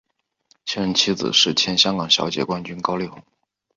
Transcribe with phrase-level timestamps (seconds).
[0.65, 3.21] 现任妻子是前香港小姐冠军高丽虹。